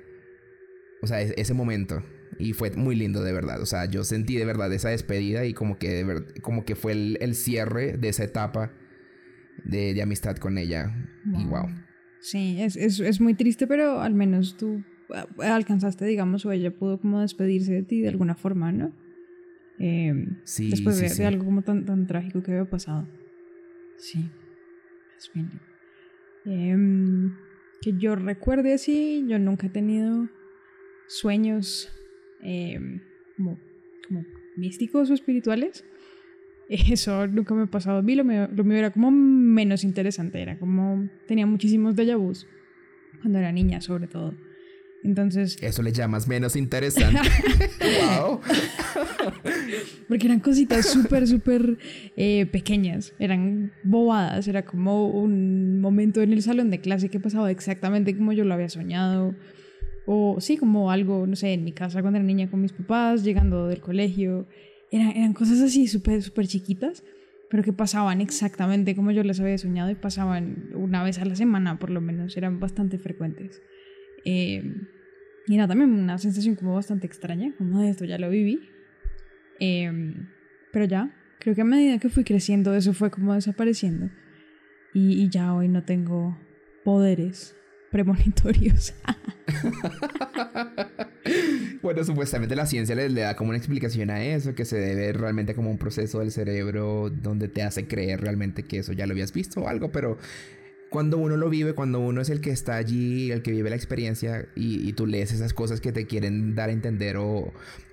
[1.02, 2.02] O sea, ese momento.
[2.38, 3.62] Y fue muy lindo de verdad.
[3.62, 6.92] O sea, yo sentí de verdad esa despedida y como que, de como que fue
[6.92, 8.74] el, cierre de esa etapa
[9.64, 10.94] de, amistad con ella.
[11.26, 11.68] Y wow.
[12.20, 14.84] Sí, es, es muy triste, pero al menos tú
[15.14, 18.94] ah, alcanzaste, digamos, o ella pudo como despedirse de ti de alguna forma, ¿no?
[19.78, 23.08] Em, sí, después de, algo como tan, tan trágico que había pasado.
[23.98, 24.30] Sí,
[26.46, 27.36] Em,
[27.82, 30.30] que yo recuerde así, yo nunca he tenido
[31.08, 31.90] sueños
[32.42, 33.02] em,
[33.36, 33.60] como,
[34.08, 34.26] como,
[34.56, 35.86] místicos o espirituales.
[36.70, 40.42] Eso nunca me ha pasado a mí, lo mío, lo mío era como menos interesante,
[40.42, 42.48] era como tenía muchísimos déjà vus
[43.22, 44.34] cuando era niña sobre todo.
[45.06, 45.58] Entonces...
[45.62, 47.20] Eso le llamas menos interesante.
[48.18, 48.40] wow.
[50.08, 51.78] Porque eran cositas súper, súper
[52.18, 53.14] eh, pequeñas.
[53.20, 54.48] Eran bobadas.
[54.48, 58.56] Era como un momento en el salón de clase que pasaba exactamente como yo lo
[58.56, 59.36] había soñado.
[60.08, 63.24] O sí, como algo, no sé, en mi casa cuando era niña con mis papás,
[63.24, 64.48] llegando del colegio.
[64.92, 67.04] Eran, eran cosas así súper, súper chiquitas,
[67.52, 71.36] pero que pasaban exactamente como yo las había soñado y pasaban una vez a la
[71.36, 72.36] semana por lo menos.
[72.38, 73.62] Eran bastante frecuentes.
[74.26, 74.64] Eh,
[75.48, 78.70] y nada, también una sensación como bastante extraña, como de esto ya lo viví.
[79.60, 80.28] Em,
[80.72, 84.10] pero ya, creo que a medida que fui creciendo eso fue como desapareciendo.
[84.94, 86.38] Y, y ya hoy no tengo
[86.84, 87.56] poderes
[87.92, 88.94] premonitorios.
[91.82, 95.14] bueno, supuestamente la ciencia le, le, da como una explicación a eso, que se debe
[95.14, 99.12] realmente como un proceso del cerebro donde te hace creer realmente que eso ya lo
[99.12, 100.18] habías visto o algo, pero
[100.90, 103.76] cuando uno lo vive, cuando uno es el que está allí, el que vive la
[103.76, 107.52] experiencia y, tú lees esas cosas que te quieren dar a entender o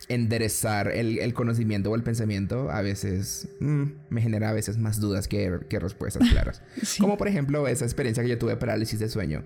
[0.08, 5.26] enderezar el, conocimiento o el pensamiento, a veces mm, me genera a veces más dudas
[5.26, 6.62] que, respuestas claras.
[7.00, 9.42] Como por ejemplo esa experiencia que yo tuve parálisis de sueño.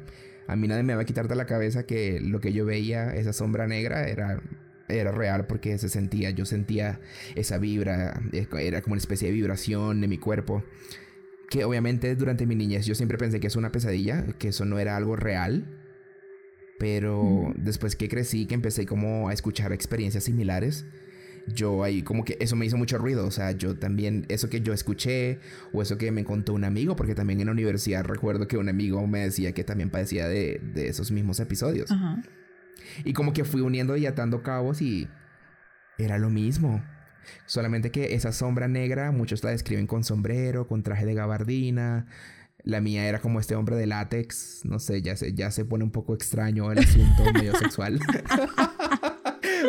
[0.48, 3.14] A mí nadie me va a quitar de la cabeza que lo que yo veía,
[3.14, 4.40] esa sombra negra, era
[4.88, 7.00] era real porque se sentía, yo sentía
[7.34, 10.62] esa vibra, eh, era como una especie de vibración en mi cuerpo
[11.48, 14.78] que obviamente durante mi niñez yo siempre pensé que es una pesadilla, que eso no
[14.78, 15.64] era algo real.
[16.78, 20.84] Pero después que crecí, que empecé como a escuchar experiencias similares,
[21.46, 23.26] yo ahí como que eso me hizo mucho ruido.
[23.26, 25.38] O sea, yo también, eso que yo escuché
[25.72, 28.68] o eso que me contó un amigo, porque también en la universidad recuerdo que un
[28.68, 31.90] amigo me decía que también padecía de, de esos mismos episodios.
[33.04, 35.08] Y como que fui uniendo y atando cabos y
[35.98, 36.84] era lo mismo.
[37.46, 42.06] Solamente que esa sombra negra, muchos la describen con sombrero, con traje de gabardina.
[42.62, 44.62] La mía era como este hombre de látex.
[44.64, 48.00] No sé, ya se, ya se pone un poco extraño el asunto medio sexual.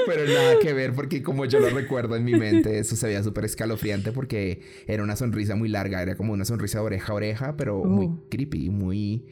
[0.06, 3.24] Pero nada que ver porque como yo lo recuerdo en mi mente, eso se veía
[3.24, 7.16] súper escalofriante porque era una sonrisa muy larga, era como una sonrisa de oreja a
[7.16, 8.26] oreja, pero muy oh.
[8.30, 9.26] creepy, muy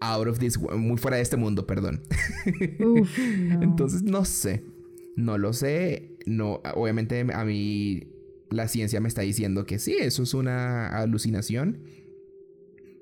[0.00, 2.02] out of this, muy fuera de este mundo, perdón.
[3.60, 4.64] Entonces, no sé.
[5.16, 6.09] No lo sé.
[6.26, 8.08] No, obviamente a mí
[8.50, 11.84] la ciencia me está diciendo que sí, eso es una alucinación.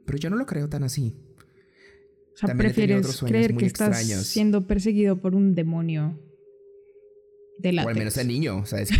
[0.04, 1.14] Pero yo no lo creo tan así.
[2.34, 6.18] O sea, prefieres creer que estás siendo perseguido por un demonio
[7.58, 7.86] de látex.
[7.86, 8.62] O al menos de niño.
[8.66, 8.90] ¿Sabes?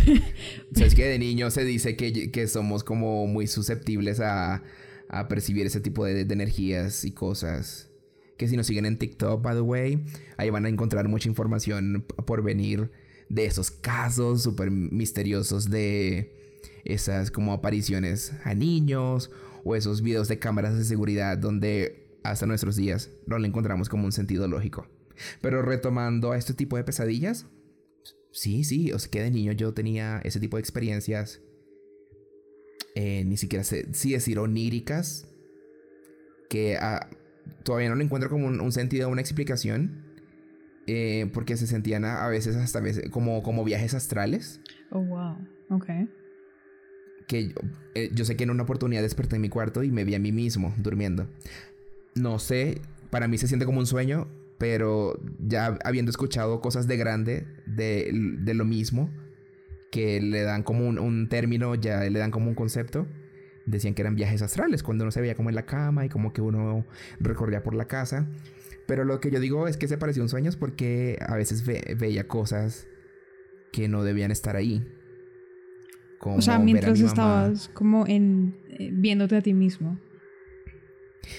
[0.73, 4.63] ¿Sabes que de niño se dice que, que somos como muy susceptibles a,
[5.07, 7.89] a percibir ese tipo de, de, energías y cosas?
[8.37, 10.03] Que si nos siguen en TikTok, by the way,
[10.37, 12.91] ahí van a encontrar mucha información por venir
[13.29, 19.31] de esos casos súper misteriosos de esas como apariciones a niños
[19.63, 24.05] o esos videos de cámaras de seguridad donde hasta nuestros días no le encontramos como
[24.05, 24.87] un sentido lógico.
[25.41, 27.45] Pero retomando a este tipo de pesadillas,
[28.31, 31.41] sí, sí, o sea que de niño yo tenía ese tipo de experiencias
[32.95, 35.27] eh, ni siquiera sé si decir oníricas,
[36.49, 37.09] que ah,
[37.63, 40.08] todavía no le encuentro como un, sentido o una explicación,
[40.87, 44.61] eh, porque se sentían a, veces hasta veces como, como viajes astrales.
[44.91, 45.37] Oh, wow,
[45.69, 45.85] ok.
[47.27, 47.53] Que
[47.95, 50.19] eh, yo sé que en una oportunidad desperté en mi cuarto y me vi a
[50.19, 51.27] mí mismo durmiendo.
[52.15, 56.97] No sé, para mí se siente como un sueño, pero ya habiendo escuchado cosas de
[56.97, 59.09] grande de, de lo mismo,
[59.91, 63.07] que le dan como un, término, ya le dan como un concepto.
[63.65, 66.33] Decían que eran viajes astrales, cuando uno se veía como en la cama y como
[66.33, 66.85] que uno
[67.19, 68.27] recorría por la casa.
[68.89, 72.27] Pero lo que yo digo es que se pareció un sueño porque a veces veía
[72.27, 72.87] cosas
[73.71, 74.85] que no debían estar ahí.
[76.19, 79.97] o sea, mientras estabas como en eh, viéndote a ti mismo.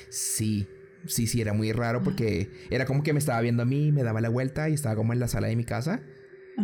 [0.08, 0.66] Sí,
[1.04, 4.02] sí, sí, era muy raro porque era como que me estaba viendo a mí, me
[4.02, 6.02] daba la vuelta y estaba como en la sala de mi casa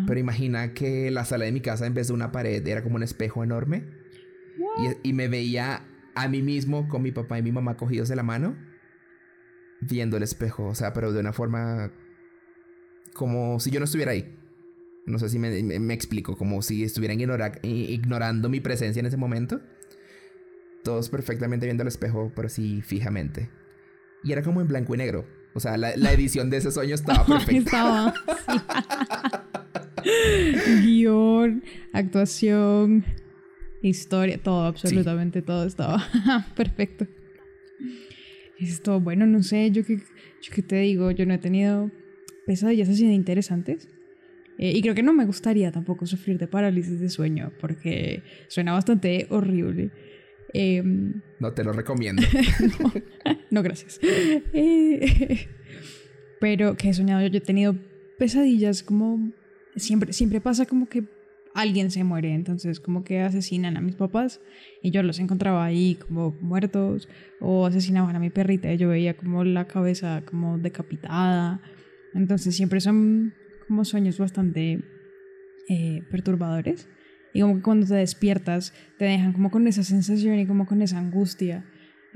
[0.07, 2.97] pero imagina que la sala de mi casa en vez de una pared era como
[2.97, 3.85] un espejo enorme.
[5.03, 8.23] Y, me veía a mí mismo con mi papá y mi mamá cogidos de la
[8.23, 8.57] mano,
[9.81, 10.67] viendo el espejo.
[10.67, 11.93] O sea, pero de una forma
[13.15, 14.33] como si yo no estuviera ahí.
[15.07, 19.61] No sé si me, explico, como si estuvieran ignorando mi presencia en ese momento.
[20.83, 23.49] Todos perfectamente viendo el espejo, pero sí fijamente.
[24.25, 25.25] Y era como en blanco y negro.
[25.55, 28.13] O sea, la, edición de ese sueño estaba perfecta.
[30.83, 31.63] Guión,
[31.93, 33.05] actuación,
[33.83, 36.05] historia, todo, absolutamente todo estaba
[36.57, 37.07] perfecto.
[38.59, 39.99] Esto, bueno, no sé, yo qué,
[40.41, 41.91] yo te digo, yo no he tenido
[42.47, 43.89] pesadillas así de interesantes.
[44.59, 48.73] Eh, y creo que no me gustaría tampoco sufrir de parálisis de sueño porque suena
[48.73, 49.91] bastante horrible.
[50.55, 52.23] Em, no te lo recomiendo.
[53.51, 54.01] no, gracias.
[54.03, 55.49] Eh,
[56.41, 57.77] pero que he soñado, yo he tenido
[58.19, 59.33] pesadillas como
[59.77, 61.05] siempre, siempre pasa como que
[61.57, 64.41] alguien se muere, entonces como que asesinan a mis papás
[64.83, 67.09] y yo los encontraba ahí como muertos
[67.41, 71.63] o asesinaban a mi perrita y yo veía como la cabeza como decapitada,
[72.15, 73.33] entonces siempre son
[73.67, 74.81] como sueños bastante
[75.69, 76.89] eh, perturbadores.
[77.33, 80.81] Y como que cuando te despiertas te dejan como con esa sensación y como con
[80.81, 81.65] esa angustia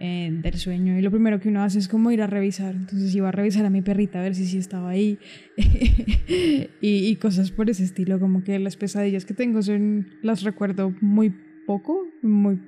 [0.03, 2.75] eh, del sueño y lo primero que uno hace es como ir a revisar.
[2.75, 5.19] Entonces iba a revisar a mi perrita a ver si sí estaba ahí
[6.81, 11.35] y, cosas por ese estilo, como que las pesadillas que tengo son, las recuerdo muy
[11.67, 12.59] poco, muy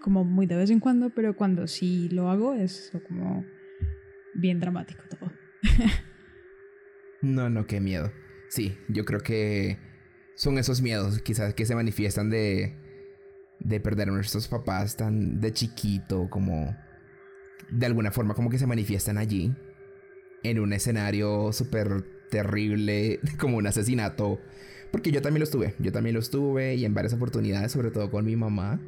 [0.00, 3.44] como muy de vez en cuando, pero cuando sí lo hago es como
[4.36, 5.32] bien dramático todo.
[7.22, 8.12] no, no, qué miedo.
[8.48, 9.76] Sí, yo creo que
[10.36, 12.87] son esos miedos quizás que se manifiestan de
[13.60, 16.76] de perder a nuestros papás tan de chiquito, como
[17.70, 19.54] de alguna forma como que se manifiestan allí,
[20.42, 24.40] en un escenario súper terrible, como un asesinato.
[24.90, 28.10] Porque yo también lo estuve, yo también lo estuve y en varias oportunidades, sobre todo
[28.10, 28.80] con mi mamá,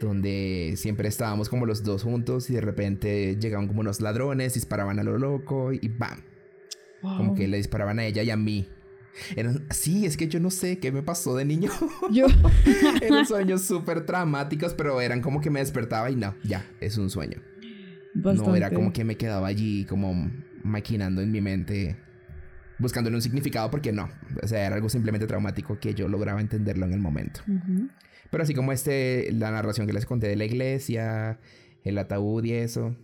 [0.00, 4.98] donde siempre estábamos como los dos juntos y de repente llegaban como unos ladrones, disparaban
[4.98, 6.22] a lo loco y ¡bam!
[7.02, 8.66] Como que le disparaban a ella y a mí.
[9.36, 11.70] Eran, sí, es que yo no sé qué me pasó de niño.
[12.10, 12.26] Yo.
[13.02, 17.10] eran sueños súper traumáticos, pero eran como que me despertaba y no, ya, es un
[17.10, 17.40] sueño.
[18.14, 20.30] No era como que me quedaba allí como
[20.62, 21.96] maquinando en mi mente,
[22.78, 24.08] buscándole un significado, porque no.
[24.42, 27.40] O sea, era algo simplemente traumático que yo lograba entenderlo en el momento.
[28.30, 31.40] Pero así como este, la narración que les conté de la iglesia,
[31.82, 32.96] el ataúd y eso,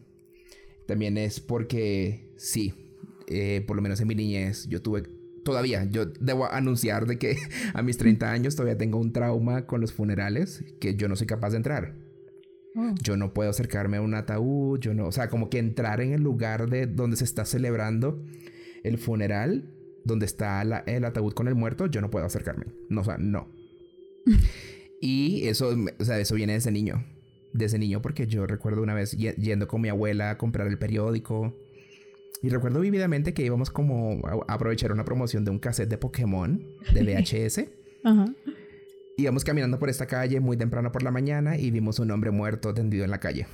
[0.86, 2.96] también es porque sí,
[3.28, 5.02] eh, por lo menos en mi niñez, yo tuve
[5.44, 7.36] todavía, yo debo anunciar de que
[7.74, 11.26] a mis 30 años todavía tengo un trauma con los funerales que yo no soy
[11.26, 11.94] capaz de entrar.
[12.76, 12.94] Oh.
[13.02, 16.12] Yo no puedo acercarme a un ataúd, yo no, o sea, como que entrar en
[16.12, 18.24] el lugar de donde se está celebrando
[18.84, 19.74] el funeral,
[20.04, 22.66] donde está el ataúd con el muerto, yo no puedo acercarme.
[22.88, 23.48] No, o sea, no.
[25.00, 27.04] y eso, o sea, eso viene desde niño.
[27.52, 31.56] Desde niño porque yo recuerdo una vez yendo con mi abuela a comprar el periódico
[32.42, 36.64] y recuerdo vividamente que íbamos como a aprovechar una promoción de un cassette de Pokémon
[36.94, 37.64] de VHS.
[38.04, 38.26] Ajá.
[39.16, 42.72] Íbamos caminando por esta calle muy temprano por la mañana y vimos un hombre muerto
[42.72, 43.46] tendido en la calle.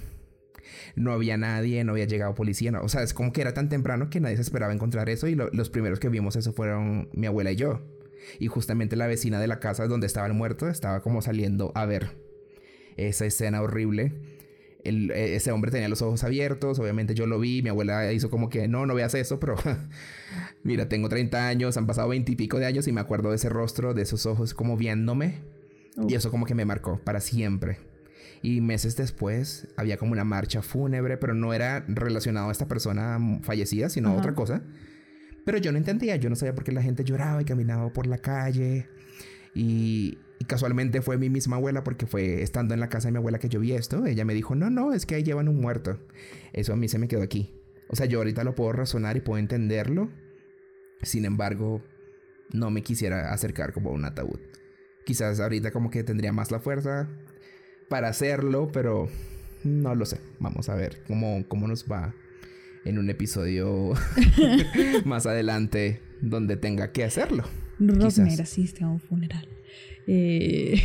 [0.95, 2.83] No había nadie, no había llegado policía, no.
[2.83, 5.35] o sea, es como que era tan temprano que nadie se esperaba encontrar eso y
[5.35, 7.83] los primeros que vimos eso fueron mi abuela y yo.
[8.39, 11.87] Y justamente la vecina de la casa donde estaba el muerto estaba como saliendo a
[11.87, 12.17] ver
[12.97, 14.36] esa escena horrible
[14.89, 18.49] e, ese hombre tenía los ojos abiertos, obviamente yo lo vi, mi abuela hizo como
[18.49, 19.57] que no, no veas eso, pero
[20.63, 23.37] mira, tengo 30 años, han pasado 20 y pico de años y me acuerdo de
[23.37, 25.57] ese rostro, de esos ojos como viéndome.
[26.09, 27.79] Y eso como que me marcó para siempre.
[28.43, 33.19] Y meses después había como una marcha fúnebre, pero no era relacionado a esta persona
[33.43, 34.63] fallecida, sino a otra cosa.
[35.45, 38.07] Pero yo no entendía, yo no sabía por qué la gente lloraba y caminaba por
[38.07, 38.89] la calle.
[39.55, 43.19] Y Y casualmente fue mi misma abuela porque fue estando en la casa de mi
[43.19, 44.07] abuela que yo vi esto.
[44.07, 45.99] Ella me dijo, no, no, es que ahí llevan un muerto.
[46.53, 47.55] Eso a mí se me quedó aquí.
[47.89, 50.11] O sea, yo ahorita lo puedo razonar y puedo entenderlo.
[51.03, 51.83] Sin embargo,
[52.53, 54.41] no me quisiera acercar como a un ataúd.
[55.05, 57.09] Quizás ahorita como que tendría más la fuerza
[57.89, 59.09] para hacerlo, pero
[59.65, 60.21] no lo sé.
[60.41, 62.15] Vamos a ver cómo, cómo nos va
[62.85, 63.93] en un episodio
[65.05, 67.45] más adelante donde tenga que hacerlo.
[67.79, 69.56] Rosmer asiste a un funeral.
[70.07, 70.81] Eh,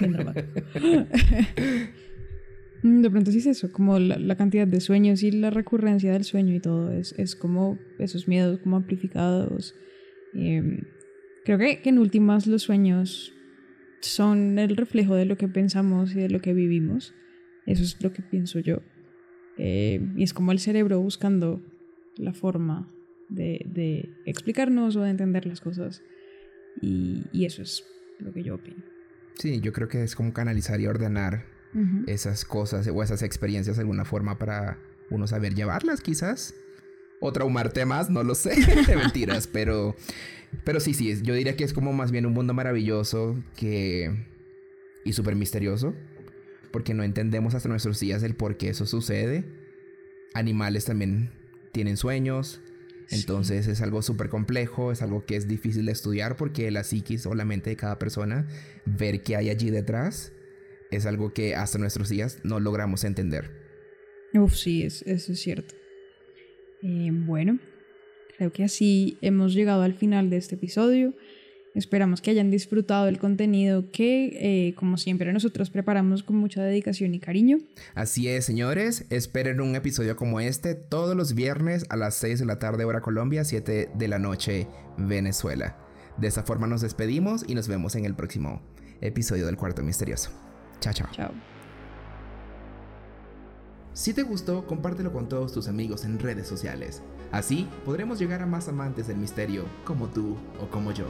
[2.82, 6.54] de pronto sí es eso, como la, cantidad de sueños y la recurrencia del sueño
[6.54, 9.74] y todo, es, es como esos miedos como amplificados.
[10.34, 10.82] Em,
[11.44, 13.32] creo que, en últimas los sueños
[14.00, 17.14] son el reflejo de lo que pensamos y de lo que vivimos.
[17.66, 18.82] Eso es lo que pienso yo.
[19.56, 21.62] Eh, y es como el cerebro buscando
[22.16, 22.92] la forma
[23.28, 26.02] de, de explicarnos o de entender las cosas.
[26.80, 27.84] Y, eso es
[28.18, 28.82] lo que yo opino.
[29.38, 31.52] Sí, yo creo que es como canalizar y ordenar
[32.06, 34.78] esas cosas o esas experiencias de alguna forma para
[35.10, 36.54] uno saber llevarlas, quizás.
[37.20, 38.54] O traumarte más, no lo sé.
[38.96, 39.96] Mentiras, pero,
[40.62, 44.24] pero sí, sí, yo diría que es como más bien un mundo maravilloso que...
[45.04, 45.94] y súper misterioso
[46.74, 49.44] porque no entendemos hasta nuestros días el por qué eso sucede.
[50.34, 51.30] Animales también
[51.70, 52.60] tienen sueños,
[53.10, 57.26] entonces es algo súper complejo, es algo que es difícil de estudiar porque la psiquis
[57.26, 58.46] o la mente de cada persona,
[58.84, 60.32] ver qué hay allí detrás,
[60.90, 63.50] es algo que hasta nuestros días no logramos entender.
[64.34, 65.74] Uf, sí, eso es cierto.
[66.82, 67.58] Eh, bueno,
[68.36, 71.14] creo que así hemos llegado al final de este episodio.
[71.74, 77.14] Esperamos que hayan disfrutado del contenido que, eh, como siempre, nosotros preparamos con mucha dedicación
[77.14, 77.58] y cariño.
[77.96, 79.06] Así es, señores.
[79.10, 83.00] Esperen un episodio como este todos los viernes a las 6 de la tarde, hora
[83.00, 85.76] Colombia, 7 de la noche, Venezuela.
[86.16, 88.62] De esta forma nos despedimos y nos vemos en el próximo
[89.00, 90.30] episodio del Cuarto Misterioso.
[90.78, 91.08] Chao, chao.
[91.10, 91.32] Chao.
[93.94, 97.02] Si te gustó, compártelo con todos tus amigos en redes sociales.
[97.32, 101.06] Así podremos llegar a más amantes del misterio, como tú o como yo.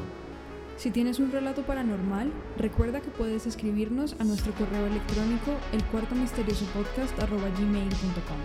[0.77, 8.41] Si tienes un relato paranormal, recuerda que puedes escribirnos a nuestro correo electrónico elcuartomisteriosopodcast.gmail.com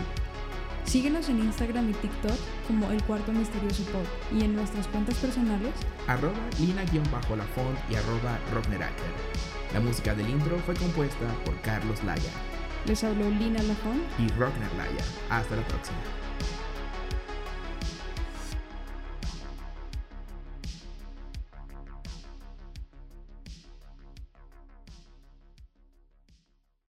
[0.85, 4.03] Síguenos en Instagram y TikTok como El Cuarto Misterioso Pod
[4.35, 5.73] y en nuestras cuentas personales
[6.07, 9.05] arroba lina-lafont y arroba rockneracker.
[9.73, 12.31] La música del intro fue compuesta por Carlos Laya.
[12.85, 15.03] Les habló Lina Lafont y Rockner Laya.
[15.29, 15.97] Hasta la próxima.